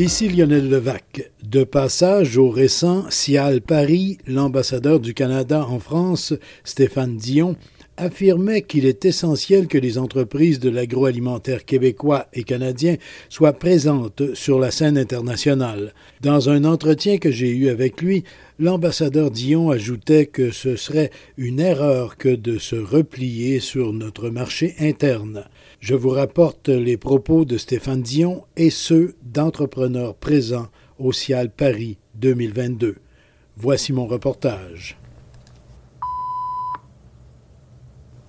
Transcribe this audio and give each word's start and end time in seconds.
Ici 0.00 0.28
Lionel 0.28 0.70
Levac. 0.70 1.32
De 1.42 1.64
passage 1.64 2.38
au 2.38 2.50
récent 2.50 3.10
Cial 3.10 3.60
Paris, 3.60 4.18
l'ambassadeur 4.28 5.00
du 5.00 5.12
Canada 5.12 5.66
en 5.68 5.80
France, 5.80 6.34
Stéphane 6.62 7.16
Dion, 7.16 7.56
affirmait 7.98 8.62
qu'il 8.62 8.86
est 8.86 9.04
essentiel 9.04 9.66
que 9.66 9.76
les 9.76 9.98
entreprises 9.98 10.60
de 10.60 10.70
l'agroalimentaire 10.70 11.64
québécois 11.64 12.28
et 12.32 12.44
canadien 12.44 12.96
soient 13.28 13.52
présentes 13.52 14.34
sur 14.34 14.58
la 14.58 14.70
scène 14.70 14.96
internationale. 14.96 15.92
Dans 16.22 16.48
un 16.48 16.64
entretien 16.64 17.18
que 17.18 17.30
j'ai 17.30 17.50
eu 17.50 17.68
avec 17.68 18.00
lui, 18.00 18.24
l'ambassadeur 18.58 19.30
Dion 19.30 19.70
ajoutait 19.70 20.26
que 20.26 20.50
ce 20.50 20.76
serait 20.76 21.10
une 21.36 21.60
erreur 21.60 22.16
que 22.16 22.34
de 22.34 22.58
se 22.58 22.76
replier 22.76 23.60
sur 23.60 23.92
notre 23.92 24.30
marché 24.30 24.74
interne. 24.78 25.44
Je 25.80 25.94
vous 25.94 26.10
rapporte 26.10 26.68
les 26.68 26.96
propos 26.96 27.44
de 27.44 27.58
Stéphane 27.58 28.02
Dion 28.02 28.44
et 28.56 28.70
ceux 28.70 29.14
d'entrepreneurs 29.22 30.14
présents 30.14 30.68
au 30.98 31.12
Cial 31.12 31.50
Paris 31.50 31.98
2022. 32.14 32.96
Voici 33.56 33.92
mon 33.92 34.06
reportage. 34.06 34.96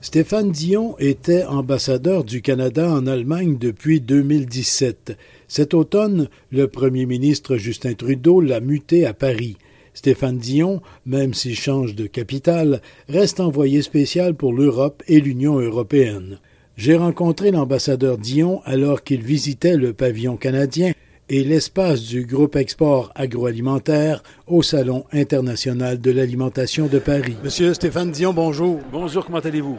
Stéphane 0.02 0.52
Dion 0.52 0.96
était 1.00 1.44
ambassadeur 1.44 2.24
du 2.24 2.42
Canada 2.42 2.90
en 2.90 3.06
Allemagne 3.06 3.58
depuis 3.60 4.00
2017. 4.00 5.18
Cet 5.50 5.74
automne, 5.74 6.30
le 6.52 6.70
premier 6.70 7.06
ministre 7.06 7.58
Justin 7.58 7.96
Trudeau 7.96 8.40
l'a 8.40 8.62
muté 8.62 9.06
à 9.06 9.14
Paris. 9.14 9.58
Stéphane 9.94 10.38
Dion, 10.38 10.82
même 11.06 11.34
s'il 11.34 11.58
change 11.58 11.96
de 11.96 12.08
capitale, 12.08 12.82
reste 13.10 13.42
envoyé 13.42 13.82
spécial 13.82 14.36
pour 14.36 14.54
l'Europe 14.54 15.04
et 15.10 15.20
l'Union 15.20 15.60
européenne. 15.60 16.40
J'ai 16.78 16.96
rencontré 16.96 17.52
l'ambassadeur 17.52 18.18
Dion 18.18 18.62
alors 18.64 19.04
qu'il 19.04 19.22
visitait 19.22 19.76
le 19.76 19.92
pavillon 19.92 20.38
canadien 20.38 20.94
et 21.30 21.44
l'espace 21.44 22.02
du 22.02 22.26
groupe 22.26 22.56
export 22.56 23.12
agroalimentaire 23.14 24.24
au 24.48 24.64
Salon 24.64 25.06
international 25.14 26.02
de 26.02 26.12
l'alimentation 26.12 26.88
de 26.88 26.98
Paris. 26.98 27.38
Monsieur 27.44 27.74
Stéphane 27.76 28.12
Dion, 28.12 28.34
bonjour. 28.34 28.80
Bonjour, 28.92 29.26
comment 29.26 29.40
allez-vous? 29.40 29.78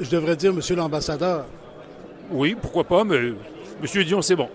Je 0.00 0.10
devrais 0.10 0.36
dire 0.36 0.52
monsieur 0.52 0.74
l'ambassadeur. 0.74 1.46
Oui, 2.32 2.56
pourquoi 2.60 2.84
pas, 2.84 3.04
mais 3.04 3.32
monsieur 3.80 4.04
Dion, 4.04 4.20
c'est 4.20 4.36
bon. 4.36 4.48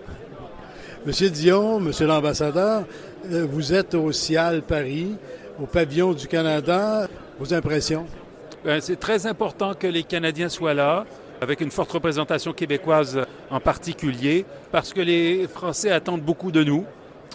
Monsieur 1.06 1.30
Dion, 1.30 1.80
monsieur 1.80 2.06
l'ambassadeur, 2.06 2.84
euh, 3.30 3.46
vous 3.50 3.72
êtes 3.72 3.94
au 3.94 4.12
CIAL 4.12 4.62
Paris, 4.62 5.14
au 5.60 5.66
pavillon 5.66 6.12
du 6.12 6.26
Canada. 6.26 7.08
Vos 7.38 7.54
impressions? 7.54 8.06
Ben, 8.64 8.80
c'est 8.80 8.96
très 8.96 9.26
important 9.26 9.74
que 9.74 9.86
les 9.86 10.02
Canadiens 10.02 10.48
soient 10.48 10.74
là 10.74 11.06
avec 11.40 11.60
une 11.60 11.70
forte 11.70 11.92
représentation 11.92 12.52
québécoise 12.52 13.20
en 13.50 13.60
particulier, 13.60 14.44
parce 14.72 14.92
que 14.92 15.00
les 15.00 15.46
Français 15.48 15.90
attendent 15.90 16.22
beaucoup 16.22 16.50
de 16.50 16.64
nous, 16.64 16.84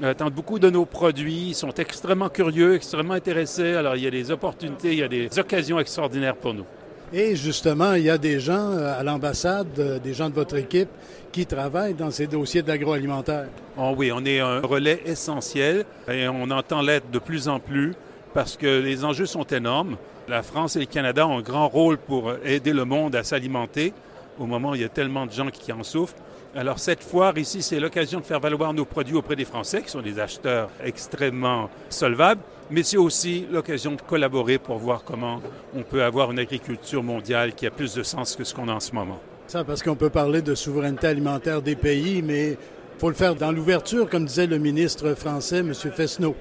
attendent 0.01 0.33
beaucoup 0.33 0.59
de 0.59 0.69
nos 0.69 0.85
produits, 0.85 1.49
ils 1.49 1.55
sont 1.55 1.73
extrêmement 1.73 2.29
curieux, 2.29 2.75
extrêmement 2.75 3.13
intéressés. 3.13 3.75
Alors 3.75 3.95
il 3.95 4.03
y 4.03 4.07
a 4.07 4.11
des 4.11 4.31
opportunités, 4.31 4.93
il 4.93 4.99
y 4.99 5.03
a 5.03 5.07
des 5.07 5.27
occasions 5.37 5.79
extraordinaires 5.79 6.35
pour 6.35 6.53
nous. 6.53 6.65
Et 7.13 7.35
justement, 7.35 7.93
il 7.95 8.03
y 8.03 8.09
a 8.09 8.17
des 8.17 8.39
gens 8.39 8.71
euh, 8.71 8.97
à 8.97 9.03
l'ambassade, 9.03 9.67
euh, 9.79 9.99
des 9.99 10.13
gens 10.13 10.29
de 10.29 10.33
votre 10.33 10.55
équipe 10.55 10.87
qui 11.33 11.45
travaillent 11.45 11.93
dans 11.93 12.09
ces 12.09 12.25
dossiers 12.25 12.61
de 12.61 12.69
l'agroalimentaire. 12.69 13.47
Oh 13.77 13.93
oui, 13.97 14.13
on 14.13 14.23
est 14.23 14.39
un 14.39 14.61
relais 14.61 15.01
essentiel 15.05 15.83
et 16.09 16.29
on 16.29 16.49
entend 16.51 16.81
l'être 16.81 17.11
de 17.11 17.19
plus 17.19 17.49
en 17.49 17.59
plus 17.59 17.93
parce 18.33 18.57
que 18.57 18.79
les 18.79 19.03
enjeux 19.05 19.25
sont 19.25 19.45
énormes. 19.45 19.97
La 20.27 20.43
France 20.43 20.75
et 20.75 20.79
le 20.79 20.85
Canada 20.85 21.27
ont 21.27 21.39
un 21.39 21.41
grand 21.41 21.67
rôle 21.67 21.97
pour 21.97 22.33
aider 22.45 22.73
le 22.73 22.85
monde 22.85 23.15
à 23.15 23.23
s'alimenter 23.23 23.93
au 24.39 24.45
moment 24.45 24.71
où 24.71 24.75
il 24.75 24.81
y 24.81 24.85
a 24.85 24.89
tellement 24.89 25.25
de 25.25 25.31
gens 25.31 25.47
qui 25.47 25.71
en 25.71 25.83
souffrent. 25.83 26.15
Alors 26.55 26.79
cette 26.79 27.03
foire 27.03 27.37
ici, 27.37 27.61
c'est 27.61 27.79
l'occasion 27.79 28.19
de 28.19 28.25
faire 28.25 28.39
valoir 28.39 28.73
nos 28.73 28.83
produits 28.83 29.15
auprès 29.15 29.37
des 29.37 29.45
Français, 29.45 29.81
qui 29.81 29.89
sont 29.89 30.01
des 30.01 30.19
acheteurs 30.19 30.69
extrêmement 30.83 31.69
solvables, 31.89 32.41
mais 32.69 32.83
c'est 32.83 32.97
aussi 32.97 33.47
l'occasion 33.49 33.91
de 33.91 34.01
collaborer 34.01 34.57
pour 34.57 34.77
voir 34.77 35.03
comment 35.05 35.41
on 35.73 35.83
peut 35.83 36.03
avoir 36.03 36.31
une 36.31 36.39
agriculture 36.39 37.03
mondiale 37.03 37.53
qui 37.53 37.65
a 37.67 37.71
plus 37.71 37.93
de 37.93 38.03
sens 38.03 38.35
que 38.35 38.43
ce 38.43 38.53
qu'on 38.53 38.67
a 38.67 38.73
en 38.73 38.81
ce 38.81 38.93
moment. 38.93 39.19
Ça, 39.47 39.63
parce 39.63 39.81
qu'on 39.81 39.95
peut 39.95 40.09
parler 40.09 40.41
de 40.41 40.55
souveraineté 40.55 41.07
alimentaire 41.07 41.61
des 41.61 41.75
pays, 41.75 42.21
mais 42.21 42.51
il 42.51 42.99
faut 42.99 43.09
le 43.09 43.15
faire 43.15 43.35
dans 43.35 43.51
l'ouverture, 43.51 44.09
comme 44.09 44.25
disait 44.25 44.47
le 44.47 44.57
ministre 44.57 45.13
français, 45.13 45.59
M. 45.59 45.73
Fesneau. 45.73 46.35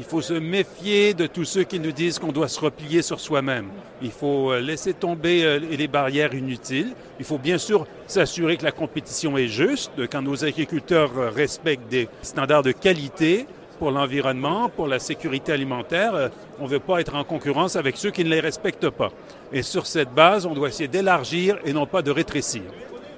Il 0.00 0.06
faut 0.06 0.22
se 0.22 0.32
méfier 0.32 1.12
de 1.12 1.26
tous 1.26 1.44
ceux 1.44 1.62
qui 1.62 1.78
nous 1.78 1.92
disent 1.92 2.18
qu'on 2.18 2.32
doit 2.32 2.48
se 2.48 2.58
replier 2.58 3.02
sur 3.02 3.20
soi-même. 3.20 3.68
Il 4.00 4.10
faut 4.10 4.50
euh, 4.50 4.58
laisser 4.58 4.94
tomber 4.94 5.44
euh, 5.44 5.58
les 5.58 5.88
barrières 5.88 6.32
inutiles. 6.32 6.94
Il 7.18 7.26
faut 7.26 7.36
bien 7.36 7.58
sûr 7.58 7.86
s'assurer 8.06 8.56
que 8.56 8.64
la 8.64 8.72
compétition 8.72 9.36
est 9.36 9.48
juste, 9.48 9.92
quand 10.10 10.22
nos 10.22 10.42
agriculteurs 10.42 11.10
euh, 11.18 11.28
respectent 11.28 11.90
des 11.90 12.08
standards 12.22 12.62
de 12.62 12.72
qualité 12.72 13.46
pour 13.78 13.90
l'environnement, 13.90 14.70
pour 14.70 14.88
la 14.88 15.00
sécurité 15.00 15.52
alimentaire. 15.52 16.30
On 16.58 16.64
ne 16.64 16.70
veut 16.70 16.80
pas 16.80 17.02
être 17.02 17.14
en 17.14 17.24
concurrence 17.24 17.76
avec 17.76 17.98
ceux 17.98 18.10
qui 18.10 18.24
ne 18.24 18.30
les 18.30 18.40
respectent 18.40 18.88
pas. 18.88 19.10
Et 19.52 19.60
sur 19.60 19.84
cette 19.84 20.14
base, 20.14 20.46
on 20.46 20.54
doit 20.54 20.68
essayer 20.68 20.88
d'élargir 20.88 21.58
et 21.66 21.74
non 21.74 21.84
pas 21.84 22.00
de 22.00 22.10
rétrécir. 22.10 22.62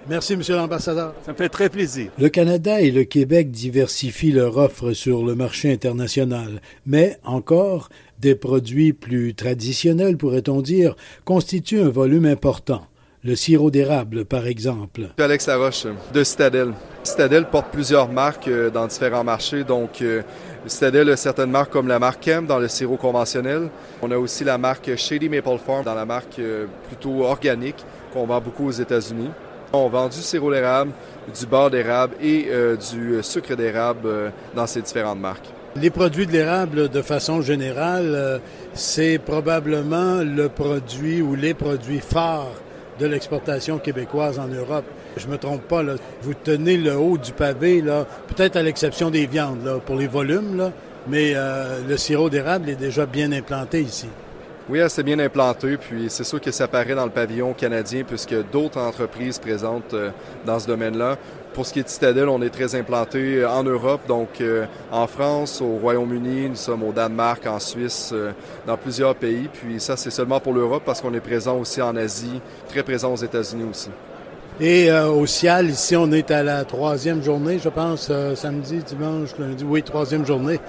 Merci, 0.08 0.36
Monsieur 0.36 0.56
l'ambassadeur. 0.56 1.14
Ça 1.24 1.32
me 1.32 1.36
fait 1.36 1.48
très 1.48 1.68
plaisir. 1.68 2.10
Le 2.18 2.28
Canada 2.28 2.80
et 2.80 2.90
le 2.90 3.04
Québec 3.04 3.50
diversifient 3.50 4.32
leur 4.32 4.58
offre 4.58 4.92
sur 4.92 5.24
le 5.24 5.34
marché 5.34 5.72
international, 5.72 6.60
mais 6.86 7.18
encore, 7.24 7.88
des 8.18 8.34
produits 8.34 8.92
plus 8.92 9.34
traditionnels, 9.34 10.16
pourrait-on 10.16 10.60
dire, 10.60 10.96
constituent 11.24 11.82
un 11.82 11.88
volume 11.88 12.26
important. 12.26 12.86
Le 13.24 13.36
sirop 13.36 13.70
d'érable, 13.70 14.24
par 14.24 14.48
exemple. 14.48 15.02
Alex 15.18 15.46
Laroche, 15.46 15.86
de 16.12 16.24
Citadel. 16.24 16.72
Citadel 17.04 17.44
porte 17.44 17.70
plusieurs 17.70 18.08
marques 18.08 18.48
euh, 18.48 18.69
dans 18.69 18.88
différents 18.88 19.22
marchés, 19.22 19.62
donc 19.62 20.02
euh, 20.02 20.22
Citadel 20.66 21.08
a 21.10 21.16
certaines 21.16 21.50
marques 21.50 21.70
comme 21.70 21.86
la 21.86 22.00
marque 22.00 22.20
Kem 22.20 22.46
dans 22.46 22.58
le 22.58 22.66
sirop 22.66 22.96
conventionnel. 22.96 23.69
On 24.02 24.10
a 24.10 24.19
aussi 24.19 24.42
la 24.42 24.58
marque 24.58 24.96
Shady 24.96 25.28
Maple 25.28 25.58
Farm 25.64 25.84
dans 25.84 25.94
la 25.94 26.04
marque 26.04 26.40
euh, 26.40 26.66
plutôt 26.88 27.22
organique 27.22 27.84
qu'on 28.12 28.26
vend 28.26 28.40
beaucoup 28.40 28.66
aux 28.66 28.72
États-Unis. 28.72 29.30
On 29.74 29.88
vend 29.88 30.08
du 30.08 30.18
sirop 30.18 30.52
d'érable, 30.52 30.92
du 31.38 31.46
beurre 31.46 31.70
d'érable 31.70 32.14
et 32.20 32.48
euh, 32.50 32.76
du 32.76 33.22
sucre 33.22 33.54
d'érable 33.54 34.00
euh, 34.04 34.28
dans 34.54 34.66
ces 34.66 34.82
différentes 34.82 35.18
marques. 35.18 35.46
Les 35.76 35.88
produits 35.88 36.26
de 36.26 36.32
l'érable, 36.32 36.90
de 36.90 37.00
façon 37.00 37.40
générale, 37.40 38.12
euh, 38.14 38.38
c'est 38.74 39.18
probablement 39.18 40.16
le 40.16 40.50
produit 40.50 41.22
ou 41.22 41.34
les 41.34 41.54
produits 41.54 42.00
phares 42.00 42.52
de 43.00 43.06
l'exportation 43.06 43.78
québécoise 43.78 44.38
en 44.38 44.48
Europe. 44.48 44.84
Je 45.16 45.26
me 45.26 45.38
trompe 45.38 45.62
pas, 45.62 45.82
vous 46.20 46.34
tenez 46.34 46.76
le 46.76 46.94
haut 46.94 47.16
du 47.16 47.32
pavé, 47.32 47.82
peut-être 48.28 48.56
à 48.56 48.62
l'exception 48.62 49.08
des 49.08 49.24
viandes, 49.24 49.80
pour 49.86 49.96
les 49.96 50.06
volumes, 50.06 50.70
mais 51.08 51.34
le 51.88 51.96
sirop 51.96 52.28
d'érable 52.30 52.68
est 52.68 52.76
déjà 52.76 53.06
bien 53.06 53.32
implanté 53.32 53.80
ici. 53.80 54.08
Oui, 54.72 54.80
c'est 54.88 55.02
bien 55.02 55.18
implanté, 55.18 55.76
puis 55.76 56.06
c'est 56.08 56.24
sûr 56.24 56.40
que 56.40 56.50
ça 56.50 56.66
paraît 56.66 56.94
dans 56.94 57.04
le 57.04 57.10
pavillon 57.10 57.52
canadien 57.52 58.04
puisque 58.08 58.34
d'autres 58.50 58.80
entreprises 58.80 59.38
présentent 59.38 59.92
euh, 59.92 60.08
dans 60.46 60.58
ce 60.58 60.66
domaine-là. 60.66 61.18
Pour 61.52 61.66
ce 61.66 61.74
qui 61.74 61.80
est 61.80 61.82
de 61.82 61.90
Citadel, 61.90 62.26
on 62.30 62.40
est 62.40 62.48
très 62.48 62.74
implanté 62.74 63.36
euh, 63.36 63.50
en 63.50 63.64
Europe, 63.64 64.00
donc 64.08 64.40
euh, 64.40 64.64
en 64.90 65.06
France, 65.06 65.60
au 65.60 65.76
Royaume-Uni, 65.76 66.48
nous 66.48 66.56
sommes 66.56 66.84
au 66.84 66.92
Danemark, 66.92 67.46
en 67.46 67.58
Suisse, 67.60 68.14
dans 68.66 68.78
plusieurs 68.78 69.14
pays. 69.14 69.50
Puis 69.52 69.78
ça, 69.78 69.98
c'est 69.98 70.08
seulement 70.08 70.40
pour 70.40 70.54
l'Europe 70.54 70.84
parce 70.86 71.02
qu'on 71.02 71.12
est 71.12 71.20
présent 71.20 71.58
aussi 71.58 71.82
en 71.82 71.94
Asie, 71.94 72.40
très 72.70 72.82
présent 72.82 73.12
aux 73.12 73.16
États-Unis 73.16 73.66
aussi. 73.70 73.90
Et 74.58 74.90
au 74.90 75.26
Cial, 75.26 75.68
ici, 75.68 75.96
on 75.96 76.10
est 76.12 76.30
à 76.30 76.42
la 76.42 76.64
troisième 76.64 77.22
journée, 77.22 77.58
je 77.62 77.68
pense, 77.68 78.10
samedi, 78.36 78.78
dimanche, 78.78 79.30
lundi, 79.38 79.64
oui, 79.64 79.82
troisième 79.82 80.25
journée. 80.25 80.60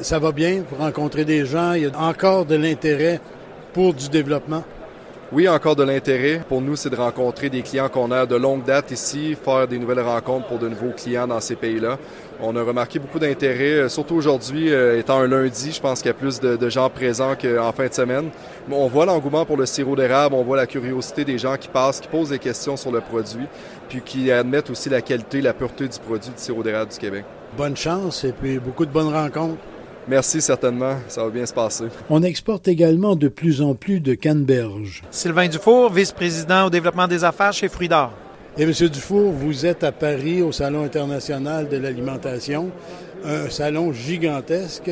Ça 0.00 0.18
va 0.18 0.32
bien, 0.32 0.64
vous 0.68 0.82
rencontrez 0.82 1.24
des 1.24 1.46
gens, 1.46 1.74
il 1.74 1.82
y 1.82 1.86
a 1.86 1.96
encore 1.96 2.44
de 2.44 2.56
l'intérêt 2.56 3.20
pour 3.72 3.94
du 3.94 4.08
développement? 4.08 4.64
Oui, 5.34 5.48
encore 5.48 5.76
de 5.76 5.82
l'intérêt. 5.82 6.42
Pour 6.46 6.60
nous, 6.60 6.76
c'est 6.76 6.90
de 6.90 6.96
rencontrer 6.96 7.48
des 7.48 7.62
clients 7.62 7.88
qu'on 7.88 8.10
a 8.10 8.26
de 8.26 8.36
longue 8.36 8.64
date 8.64 8.90
ici, 8.90 9.34
faire 9.34 9.66
des 9.66 9.78
nouvelles 9.78 10.00
rencontres 10.00 10.46
pour 10.46 10.58
de 10.58 10.68
nouveaux 10.68 10.90
clients 10.90 11.26
dans 11.26 11.40
ces 11.40 11.56
pays-là. 11.56 11.96
On 12.42 12.54
a 12.54 12.62
remarqué 12.62 12.98
beaucoup 12.98 13.18
d'intérêt, 13.18 13.84
euh, 13.84 13.88
surtout 13.88 14.14
aujourd'hui, 14.14 14.70
euh, 14.70 14.98
étant 14.98 15.20
un 15.20 15.26
lundi, 15.26 15.72
je 15.72 15.80
pense 15.80 16.00
qu'il 16.00 16.08
y 16.08 16.10
a 16.10 16.14
plus 16.14 16.38
de, 16.38 16.68
gens 16.68 16.90
présents 16.90 17.34
qu'en 17.34 17.72
fin 17.72 17.86
de 17.86 17.94
semaine. 17.94 18.28
On 18.70 18.88
voit 18.88 19.06
l'engouement 19.06 19.46
pour 19.46 19.56
le 19.56 19.64
sirop 19.64 19.96
d'érable, 19.96 20.34
on 20.34 20.42
voit 20.42 20.58
la 20.58 20.66
curiosité 20.66 21.24
des 21.24 21.38
gens 21.38 21.56
qui 21.56 21.68
passent, 21.68 22.00
qui 22.00 22.08
posent 22.08 22.28
des 22.28 22.38
questions 22.38 22.76
sur 22.76 22.92
le 22.92 23.00
produit, 23.00 23.46
puis 23.88 24.02
qui 24.02 24.30
admettent 24.30 24.68
aussi 24.68 24.90
la 24.90 25.00
qualité, 25.00 25.40
la 25.40 25.54
pureté 25.54 25.88
du 25.88 25.98
produit 25.98 26.30
du 26.30 26.42
sirop 26.42 26.62
d'érable 26.62 26.92
du 26.92 26.98
Québec. 26.98 27.24
Bonne 27.56 27.76
chance 27.76 28.24
et 28.24 28.32
puis 28.32 28.58
beaucoup 28.58 28.84
de 28.84 28.90
bonnes 28.90 29.14
rencontres. 29.14 29.62
Merci, 30.08 30.40
certainement. 30.40 30.96
Ça 31.08 31.22
va 31.24 31.30
bien 31.30 31.46
se 31.46 31.52
passer. 31.52 31.84
On 32.10 32.22
exporte 32.22 32.66
également 32.66 33.14
de 33.14 33.28
plus 33.28 33.62
en 33.62 33.74
plus 33.74 34.00
de 34.00 34.14
canneberges. 34.14 35.02
Sylvain 35.10 35.48
Dufour, 35.48 35.92
vice-président 35.92 36.66
au 36.66 36.70
développement 36.70 37.06
des 37.06 37.22
affaires 37.22 37.52
chez 37.52 37.68
Fruits 37.68 37.88
d'Or. 37.88 38.12
Et 38.58 38.64
M. 38.64 38.72
Dufour, 38.72 39.32
vous 39.32 39.64
êtes 39.64 39.84
à 39.84 39.92
Paris 39.92 40.42
au 40.42 40.52
Salon 40.52 40.84
international 40.84 41.68
de 41.68 41.76
l'alimentation, 41.76 42.70
un 43.24 43.48
salon 43.48 43.92
gigantesque. 43.92 44.90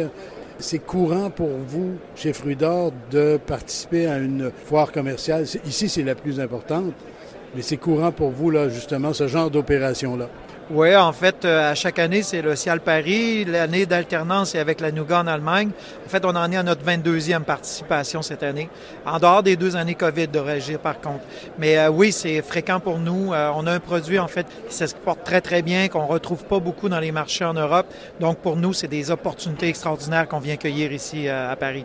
C'est 0.58 0.78
courant 0.78 1.30
pour 1.30 1.50
vous, 1.66 1.92
chez 2.14 2.32
Fruits 2.32 2.56
d'Or, 2.56 2.92
de 3.10 3.38
participer 3.44 4.06
à 4.06 4.18
une 4.18 4.50
foire 4.66 4.92
commerciale? 4.92 5.44
Ici, 5.66 5.88
c'est 5.88 6.02
la 6.02 6.14
plus 6.14 6.38
importante, 6.38 6.92
mais 7.56 7.62
c'est 7.62 7.78
courant 7.78 8.12
pour 8.12 8.30
vous, 8.30 8.50
là, 8.50 8.68
justement, 8.68 9.12
ce 9.12 9.26
genre 9.26 9.50
d'opération-là. 9.50 10.28
Oui, 10.72 10.94
en 10.94 11.12
fait, 11.12 11.44
euh, 11.44 11.72
à 11.72 11.74
chaque 11.74 11.98
année, 11.98 12.22
c'est 12.22 12.42
le 12.42 12.54
Cial 12.54 12.78
Paris. 12.78 13.44
L'année 13.44 13.86
d'alternance, 13.86 14.50
c'est 14.50 14.60
avec 14.60 14.80
la 14.80 14.92
Nougat 14.92 15.18
en 15.18 15.26
Allemagne. 15.26 15.70
En 16.06 16.08
fait, 16.08 16.24
on 16.24 16.36
en 16.36 16.52
est 16.52 16.56
à 16.56 16.62
notre 16.62 16.84
22e 16.84 17.42
participation 17.42 18.22
cette 18.22 18.44
année. 18.44 18.68
En 19.04 19.18
dehors 19.18 19.42
des 19.42 19.56
deux 19.56 19.74
années 19.74 19.96
COVID, 19.96 20.28
de 20.28 20.76
par 20.76 21.00
contre. 21.00 21.24
Mais 21.58 21.76
euh, 21.76 21.90
oui, 21.90 22.12
c'est 22.12 22.40
fréquent 22.42 22.78
pour 22.78 23.00
nous. 23.00 23.32
Euh, 23.32 23.50
on 23.56 23.66
a 23.66 23.72
un 23.72 23.80
produit, 23.80 24.20
en 24.20 24.28
fait, 24.28 24.46
qui 24.68 24.74
s'exporte 24.76 25.24
très, 25.24 25.40
très 25.40 25.62
bien, 25.62 25.88
qu'on 25.88 26.06
retrouve 26.06 26.44
pas 26.44 26.60
beaucoup 26.60 26.88
dans 26.88 27.00
les 27.00 27.10
marchés 27.10 27.44
en 27.44 27.54
Europe. 27.54 27.86
Donc, 28.20 28.38
pour 28.38 28.54
nous, 28.54 28.72
c'est 28.72 28.86
des 28.86 29.10
opportunités 29.10 29.66
extraordinaires 29.66 30.28
qu'on 30.28 30.38
vient 30.38 30.56
cueillir 30.56 30.92
ici 30.92 31.28
à 31.28 31.56
Paris. 31.56 31.84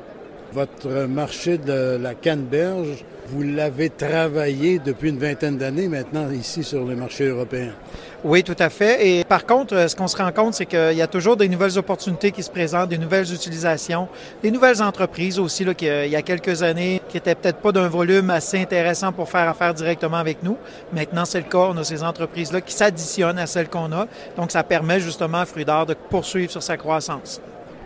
Votre 0.53 1.07
marché 1.07 1.57
de 1.57 1.97
la 1.99 2.13
canneberge, 2.13 3.03
vous 3.27 3.43
l'avez 3.43 3.89
travaillé 3.89 4.79
depuis 4.79 5.09
une 5.09 5.17
vingtaine 5.17 5.57
d'années 5.57 5.87
maintenant 5.87 6.29
ici 6.31 6.63
sur 6.63 6.85
le 6.85 6.95
marché 6.95 7.25
européen. 7.25 7.71
Oui, 8.23 8.43
tout 8.43 8.55
à 8.57 8.69
fait. 8.69 9.07
Et 9.07 9.23
par 9.23 9.45
contre, 9.45 9.75
euh, 9.75 9.87
ce 9.87 9.95
qu'on 9.95 10.07
se 10.07 10.17
rend 10.17 10.31
compte, 10.31 10.55
c'est 10.55 10.65
qu'il 10.65 10.93
y 10.93 11.01
a 11.01 11.07
toujours 11.07 11.37
des 11.37 11.47
nouvelles 11.47 11.77
opportunités 11.77 12.31
qui 12.31 12.41
se 12.41 12.49
présentent, 12.49 12.89
des 12.89 12.97
nouvelles 12.97 13.31
utilisations, 13.31 14.07
des 14.41 14.49
nouvelles 14.49 14.81
entreprises 14.81 15.37
aussi, 15.37 15.63
là, 15.63 15.75
qui, 15.75 15.85
il 15.85 16.09
y 16.09 16.15
a 16.15 16.23
quelques 16.23 16.63
années, 16.63 17.01
qui 17.07 17.17
étaient 17.17 17.35
peut-être 17.35 17.59
pas 17.59 17.71
d'un 17.71 17.87
volume 17.87 18.31
assez 18.31 18.59
intéressant 18.59 19.11
pour 19.11 19.29
faire 19.29 19.47
affaire 19.47 19.75
directement 19.75 20.17
avec 20.17 20.41
nous. 20.41 20.57
Maintenant, 20.91 21.25
c'est 21.25 21.39
le 21.39 21.49
cas. 21.49 21.67
On 21.69 21.77
a 21.77 21.83
ces 21.83 22.01
entreprises-là 22.01 22.61
qui 22.61 22.73
s'additionnent 22.73 23.37
à 23.37 23.45
celles 23.45 23.69
qu'on 23.69 23.91
a. 23.91 24.07
Donc, 24.37 24.51
ça 24.51 24.63
permet 24.63 24.99
justement 24.99 25.39
à 25.39 25.45
Fruit 25.45 25.65
d'Or 25.65 25.85
de 25.85 25.93
poursuivre 25.93 26.51
sur 26.51 26.63
sa 26.63 26.77
croissance. 26.77 27.39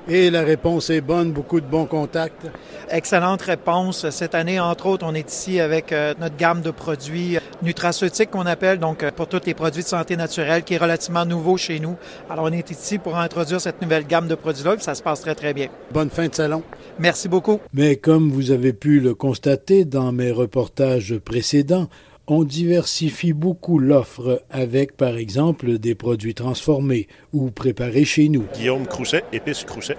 Et 0.09 0.31
la 0.31 0.41
réponse 0.41 0.89
est 0.89 1.01
bonne, 1.01 1.31
beaucoup 1.31 1.61
de 1.61 1.67
bons 1.67 1.85
contacts. 1.85 2.47
Excellente 2.89 3.43
réponse. 3.43 4.09
Cette 4.09 4.33
année, 4.33 4.59
entre 4.59 4.87
autres, 4.87 5.05
on 5.07 5.13
est 5.13 5.31
ici 5.31 5.59
avec 5.59 5.91
euh, 5.91 6.15
notre 6.19 6.35
gamme 6.35 6.61
de 6.61 6.71
produits 6.71 7.37
nutraceutiques 7.61 8.31
qu'on 8.31 8.47
appelle, 8.47 8.79
donc 8.79 9.03
euh, 9.03 9.11
pour 9.11 9.27
tous 9.27 9.41
les 9.45 9.53
produits 9.53 9.83
de 9.83 9.87
santé 9.87 10.17
naturelle, 10.17 10.63
qui 10.63 10.73
est 10.73 10.77
relativement 10.77 11.25
nouveau 11.25 11.57
chez 11.57 11.79
nous. 11.79 11.95
Alors, 12.27 12.45
on 12.45 12.51
est 12.51 12.71
ici 12.71 12.97
pour 12.97 13.17
introduire 13.17 13.61
cette 13.61 13.83
nouvelle 13.83 14.07
gamme 14.07 14.27
de 14.27 14.33
produits-là, 14.33 14.75
et 14.75 14.79
ça 14.79 14.95
se 14.95 15.03
passe 15.03 15.21
très, 15.21 15.35
très 15.35 15.53
bien. 15.53 15.67
Bonne 15.91 16.09
fin 16.09 16.27
de 16.27 16.33
salon. 16.33 16.63
Merci 16.97 17.29
beaucoup. 17.29 17.59
Mais 17.73 17.97
comme 17.97 18.31
vous 18.31 18.49
avez 18.49 18.73
pu 18.73 18.99
le 19.01 19.13
constater 19.13 19.85
dans 19.85 20.11
mes 20.11 20.31
reportages 20.31 21.19
précédents, 21.19 21.87
on 22.29 22.43
diversifie 22.43 23.33
beaucoup 23.33 23.79
l'offre 23.79 24.43
avec, 24.51 24.95
par 24.95 25.17
exemple, 25.17 25.79
des 25.79 25.95
produits 25.95 26.35
transformés 26.35 27.07
ou 27.33 27.49
préparés 27.49 28.05
chez 28.05 28.29
nous. 28.29 28.45
Guillaume 28.53 28.85
Crousset, 28.85 29.23
épices 29.33 29.63
Crousset. 29.63 29.97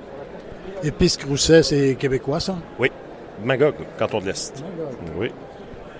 Épices 0.84 1.16
Crousset, 1.16 1.64
c'est 1.64 1.96
québécois, 1.96 2.38
ça? 2.38 2.56
Oui. 2.78 2.88
Magog, 3.44 3.74
canton 3.98 4.20
de 4.20 4.26
l'Est. 4.26 4.62
Oui. 5.18 5.30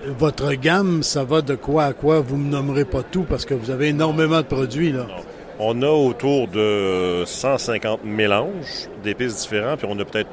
Votre 0.07 0.53
gamme, 0.53 1.03
ça 1.03 1.25
va 1.25 1.41
de 1.41 1.55
quoi 1.55 1.83
à 1.83 1.93
quoi? 1.93 2.21
Vous 2.21 2.37
ne 2.37 2.43
me 2.43 2.49
nommerez 2.49 2.85
pas 2.85 3.03
tout 3.03 3.25
parce 3.27 3.45
que 3.45 3.53
vous 3.53 3.69
avez 3.69 3.89
énormément 3.89 4.37
de 4.37 4.47
produits, 4.47 4.93
là. 4.93 5.07
On 5.59 5.81
a 5.81 5.89
autour 5.89 6.47
de 6.47 7.23
150 7.25 8.05
mélanges 8.05 8.87
d'épices 9.03 9.41
différents, 9.41 9.75
puis 9.75 9.85
on 9.89 9.99
a 9.99 10.05
peut-être 10.05 10.29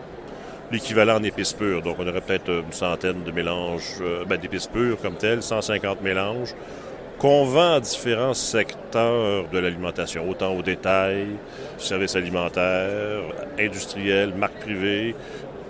l'équivalent 0.73 1.17
en 1.17 1.23
épices 1.23 1.53
pures. 1.53 1.83
Donc, 1.83 1.97
on 1.99 2.07
aurait 2.07 2.21
peut-être 2.21 2.51
une 2.51 2.73
centaine 2.73 3.23
de 3.25 3.31
mélanges 3.31 3.97
euh, 4.01 4.25
ben, 4.25 4.39
d'épices 4.39 4.67
pures 4.67 5.01
comme 5.01 5.15
tel, 5.15 5.43
150 5.43 6.03
mélanges, 6.03 6.55
qu'on 7.19 7.45
vend 7.45 7.75
à 7.75 7.81
différents 7.81 8.35
secteurs 8.35 9.49
de 9.49 9.59
l'alimentation, 9.59 10.29
autant 10.29 10.55
au 10.55 10.63
détail, 10.63 11.27
services 11.79 12.17
alimentaires, 12.17 13.23
industriels, 13.59 14.33
marques 14.35 14.61
privées 14.61 15.15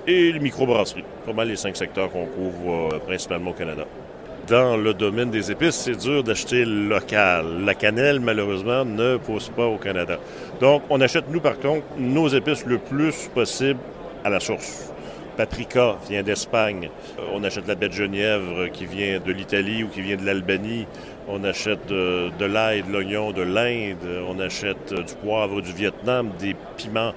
et 0.06 0.32
les 0.32 0.40
microbrasseries. 0.40 1.04
Pas 1.24 1.32
mal 1.32 1.48
les 1.48 1.56
cinq 1.56 1.76
secteurs 1.76 2.10
qu'on 2.10 2.26
couvre 2.26 2.94
euh, 2.94 2.98
principalement 2.98 3.50
au 3.50 3.54
Canada 3.54 3.84
dans 4.48 4.78
le 4.78 4.94
domaine 4.94 5.30
des 5.30 5.50
épices, 5.50 5.74
c'est 5.74 5.96
dur 5.96 6.24
d'acheter 6.24 6.64
local. 6.64 7.64
La 7.66 7.74
cannelle, 7.74 8.18
malheureusement, 8.18 8.84
ne 8.84 9.18
pousse 9.18 9.50
pas 9.50 9.66
au 9.66 9.76
Canada. 9.76 10.18
Donc, 10.58 10.82
on 10.88 11.00
achète, 11.02 11.24
nous, 11.30 11.40
par 11.40 11.58
contre, 11.58 11.84
nos 11.98 12.28
épices 12.28 12.64
le 12.64 12.78
plus 12.78 13.28
possible 13.34 13.78
à 14.24 14.30
la 14.30 14.40
source. 14.40 14.92
Paprika 15.38 15.98
vient 16.08 16.24
d'Espagne. 16.24 16.90
Euh, 17.16 17.22
on 17.32 17.44
achète 17.44 17.68
la 17.68 17.76
baie 17.76 17.88
de 17.88 17.92
Genièvre 17.92 18.72
qui 18.72 18.86
vient 18.86 19.20
de 19.20 19.32
l'Italie 19.32 19.84
ou 19.84 19.88
qui 19.88 20.00
vient 20.00 20.16
de 20.16 20.26
l'Albanie. 20.26 20.84
On 21.28 21.44
achète 21.44 21.92
euh, 21.92 22.28
de, 22.36 22.44
l'ail, 22.44 22.82
de 22.82 22.92
l'oignon 22.92 23.30
de 23.30 23.42
l'Inde. 23.42 24.24
On 24.28 24.40
achète 24.40 24.92
euh, 24.92 25.04
du 25.04 25.14
poivre 25.14 25.60
du 25.60 25.72
Vietnam, 25.72 26.32
des 26.40 26.56
piments 26.76 27.12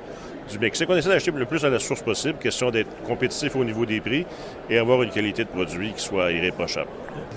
du 0.51 0.59
Mexique. 0.59 0.87
On 0.87 0.95
essaie 0.95 1.09
d'acheter 1.09 1.31
le 1.31 1.47
plus 1.47 1.65
à 1.65 1.71
la 1.71 1.79
source 1.79 2.03
possible, 2.03 2.37
question 2.37 2.69
d'être 2.69 2.91
compétitif 3.07 3.55
au 3.55 3.63
niveau 3.63 3.87
des 3.87 3.99
prix 3.99 4.27
et 4.69 4.77
avoir 4.77 5.01
une 5.01 5.09
qualité 5.09 5.43
de 5.43 5.49
produit 5.49 5.91
qui 5.93 6.03
soit 6.03 6.31
irréprochable. 6.31 6.89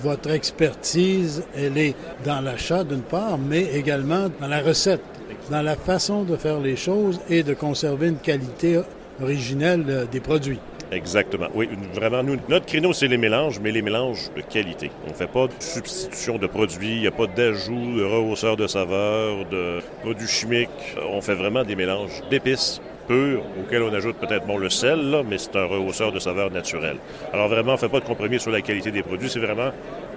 Votre 0.03 0.29
expertise, 0.29 1.43
elle 1.55 1.79
est 1.79 1.95
dans 2.23 2.41
l'achat 2.41 2.83
d'une 2.83 3.01
part, 3.01 3.39
mais 3.39 3.63
également 3.73 4.29
dans 4.39 4.47
la 4.47 4.59
recette, 4.59 5.01
dans 5.49 5.63
la 5.63 5.75
façon 5.75 6.23
de 6.23 6.35
faire 6.35 6.59
les 6.59 6.75
choses 6.75 7.19
et 7.27 7.41
de 7.41 7.55
conserver 7.55 8.09
une 8.09 8.19
qualité 8.19 8.81
originelle 9.21 9.85
euh, 9.89 10.05
des 10.05 10.19
produits. 10.19 10.59
Exactement. 10.91 11.47
Oui, 11.55 11.67
vraiment, 11.93 12.23
nous, 12.23 12.37
notre 12.47 12.65
créneau, 12.65 12.93
c'est 12.93 13.07
les 13.07 13.17
mélanges, 13.17 13.59
mais 13.59 13.71
les 13.71 13.81
mélanges 13.81 14.29
de 14.35 14.41
qualité. 14.41 14.91
On 15.05 15.09
ne 15.09 15.15
fait 15.15 15.27
pas 15.27 15.47
de 15.47 15.53
substitution 15.59 16.37
de 16.37 16.47
produits, 16.47 16.95
il 16.95 17.01
n'y 17.01 17.07
a 17.07 17.11
pas 17.11 17.27
d'ajout 17.27 17.97
de 17.97 18.03
rehausseur 18.03 18.55
de 18.55 18.67
saveur, 18.67 19.45
de 19.49 19.79
produits 20.01 20.27
chimiques. 20.27 20.95
On 21.09 21.21
fait 21.21 21.33
vraiment 21.33 21.63
des 21.63 21.75
mélanges 21.75 22.21
d'épices 22.29 22.81
pures 23.07 23.43
auxquels 23.59 23.83
on 23.83 23.93
ajoute 23.93 24.17
peut-être 24.17 24.45
bon, 24.45 24.57
le 24.57 24.69
sel, 24.69 25.23
mais 25.27 25.37
c'est 25.37 25.55
un 25.55 25.65
rehausseur 25.65 26.11
de 26.11 26.19
saveur 26.19 26.51
naturel. 26.51 26.97
Alors 27.33 27.49
vraiment, 27.49 27.71
on 27.71 27.75
ne 27.75 27.79
fait 27.79 27.89
pas 27.89 27.99
de 27.99 28.05
compromis 28.05 28.39
sur 28.39 28.51
la 28.51 28.61
qualité 28.61 28.91
des 28.91 29.03
produits, 29.03 29.29
c'est 29.29 29.39
vraiment 29.39 29.71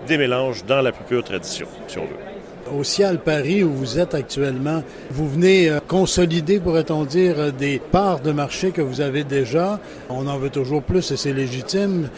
des 0.07 0.19
mélanges 0.19 0.65
dans 0.65 0.81
la 0.81 0.93
plus 0.93 1.05
pure 1.05 1.25
tradition, 1.25 1.67
si 1.87 1.99
on 1.99 2.05
veut 2.05 2.38
au 2.77 2.85
Cial 2.85 3.19
Paris 3.19 3.63
où 3.63 3.73
vous 3.73 3.99
êtes 3.99 4.15
actuellement, 4.15 4.83
vous 5.11 5.29
venez 5.29 5.69
euh, 5.69 5.81
consolider, 5.87 6.61
pourrait-on 6.61 7.05
dire, 7.05 7.35
euh, 7.39 7.51
des 7.51 7.79
parts 7.79 8.21
de 8.21 8.33
marché 8.33 8.71
que 8.71 8.83
vous 8.83 9.01
avez 9.01 9.25
déjà. 9.25 9.81
On 10.09 10.27
en 10.27 10.39
veut 10.39 10.51
toujours 10.51 10.83
plus 10.83 11.11
et 11.11 11.17
c'est 11.17 11.33
légitime. 11.33 12.09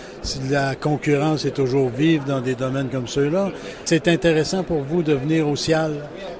La 0.50 0.74
concurrence 0.74 1.44
est 1.44 1.50
toujours 1.50 1.88
vive 1.88 2.24
dans 2.24 2.40
des 2.40 2.54
domaines 2.54 2.88
comme 2.88 3.06
ceux-là, 3.06 3.50
c'est 3.84 4.08
intéressant 4.08 4.62
pour 4.62 4.82
vous 4.82 5.02
de 5.02 5.14
venir 5.14 5.48
au 5.48 5.56
Cial. 5.56 5.92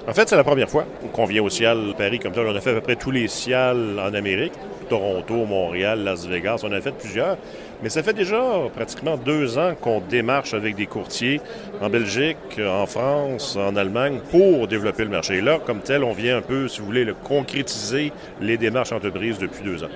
En 0.08 0.14
fait, 0.14 0.28
c'est 0.28 0.36
la 0.36 0.44
première 0.44 0.68
fois 0.68 0.86
qu'on 1.12 1.26
vient 1.26 1.42
au 1.42 1.50
Cial 1.50 1.94
Paris 1.96 2.18
comme 2.18 2.34
ça. 2.34 2.40
On 2.40 2.56
a 2.56 2.60
fait 2.60 2.70
à 2.70 2.74
peu 2.74 2.80
près 2.80 2.96
tous 2.96 3.10
les 3.10 3.28
Cial 3.28 4.00
en 4.00 4.14
Amérique. 4.14 4.54
Toronto, 4.88 5.44
Montréal, 5.44 6.02
Las 6.02 6.26
Vegas. 6.26 6.62
On 6.64 6.72
a 6.72 6.80
fait 6.80 6.92
plusieurs. 6.92 7.36
Mais 7.82 7.90
ça 7.90 8.02
fait 8.02 8.14
déjà 8.14 8.42
pratiquement 8.74 9.16
deux 9.16 9.58
ans 9.58 9.74
qu'on 9.80 10.00
démarche 10.00 10.52
avec 10.54 10.74
des 10.74 10.86
courtiers 10.86 11.40
en 11.80 11.88
Belgique, 11.88 12.58
en 12.58 12.86
France, 12.86 13.56
en 13.56 13.76
Allemagne 13.76 14.20
pour 14.30 14.66
développer 14.66 15.04
le 15.04 15.10
marché. 15.10 15.36
Et 15.36 15.40
là, 15.40 15.58
comme 15.64 15.80
tel, 15.80 16.02
on 16.02 16.12
vient 16.12 16.38
un 16.38 16.42
peu, 16.42 16.66
si 16.66 16.80
vous 16.80 16.86
voulez, 16.86 17.04
le 17.04 17.14
concrétiser 17.14 18.12
les 18.40 18.56
démarches 18.56 18.92
entreprises 18.92 19.38
depuis 19.38 19.62
deux 19.62 19.84
ans. 19.84 19.90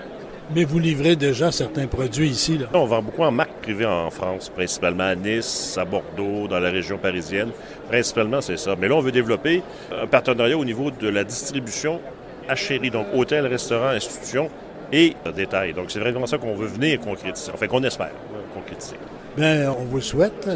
Mais 0.54 0.64
vous 0.64 0.78
livrez 0.78 1.16
déjà 1.16 1.52
certains 1.52 1.86
produits 1.86 2.28
ici, 2.28 2.58
là? 2.58 2.66
On 2.74 2.86
vend 2.86 3.02
beaucoup 3.02 3.22
en 3.22 3.30
marque 3.30 3.62
privée 3.62 3.86
en 3.86 4.10
France, 4.10 4.50
principalement 4.54 5.04
à 5.04 5.14
Nice, 5.14 5.76
à 5.78 5.84
Bordeaux, 5.84 6.48
dans 6.48 6.58
la 6.58 6.70
région 6.70 6.98
parisienne. 6.98 7.50
Principalement, 7.88 8.40
c'est 8.40 8.58
ça. 8.58 8.76
Mais 8.78 8.88
là, 8.88 8.96
on 8.96 9.00
veut 9.00 9.12
développer 9.12 9.62
un 9.90 10.06
partenariat 10.06 10.58
au 10.58 10.64
niveau 10.64 10.90
de 10.90 11.08
la 11.08 11.24
distribution 11.24 12.00
à 12.48 12.56
chérie, 12.56 12.90
donc 12.90 13.06
hôtel, 13.14 13.46
restaurant, 13.46 13.88
institution, 13.88 14.50
et 14.92 15.14
détail. 15.34 15.72
Donc, 15.72 15.90
c'est 15.90 15.98
vraiment 15.98 16.26
ça 16.26 16.38
qu'on 16.38 16.54
veut 16.54 16.66
venir 16.66 17.00
concrétiser. 17.00 17.50
Enfin, 17.52 17.66
qu'on 17.66 17.82
espère 17.82 18.12
concrétiser. 18.52 18.96
Bien, 19.36 19.72
on 19.78 19.84
vous 19.84 19.96
le 19.96 20.02
souhaite. 20.02 20.48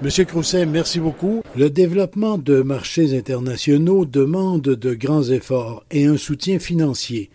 Monsieur 0.00 0.24
Crousset, 0.24 0.64
merci 0.64 1.00
beaucoup. 1.00 1.42
Le 1.56 1.70
développement 1.70 2.38
de 2.38 2.62
marchés 2.62 3.16
internationaux 3.16 4.04
demande 4.04 4.62
de 4.62 4.94
grands 4.94 5.24
efforts 5.24 5.84
et 5.90 6.06
un 6.06 6.16
soutien 6.16 6.58
financier. 6.58 7.30